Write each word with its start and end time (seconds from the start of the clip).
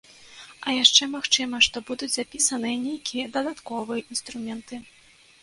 А 0.69 0.73
яшчэ 0.83 1.03
магчыма, 1.15 1.59
што 1.65 1.77
будуць 1.89 2.09
запісаныя 2.15 2.81
нейкія 2.87 3.25
дадатковыя 3.37 4.01
інструменты. 4.17 4.83